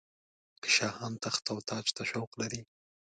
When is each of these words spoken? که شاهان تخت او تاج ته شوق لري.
که 0.61 0.69
شاهان 0.77 1.13
تخت 1.23 1.43
او 1.53 1.57
تاج 1.69 1.87
ته 1.95 2.03
شوق 2.11 2.31
لري. 2.41 2.61